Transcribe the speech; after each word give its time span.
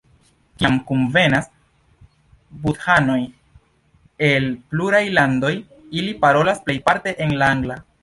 Kiam 0.61 0.77
kunvenas 0.91 1.49
budhanoj 2.65 3.19
el 4.31 4.51
pluraj 4.73 5.05
landoj, 5.21 5.55
ili 6.03 6.19
parolas 6.29 6.67
plejparte 6.69 7.19
en 7.29 7.41
la 7.45 7.57
angla. 7.59 7.83